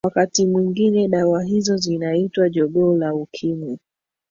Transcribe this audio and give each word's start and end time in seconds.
wakati 0.05 0.45
mwingine 0.45 1.07
dawa 1.07 1.43
hizo 1.43 1.77
zinaitwa 1.77 2.49
jogoo 2.49 2.97
la 2.97 3.15
ukimwi 3.15 3.79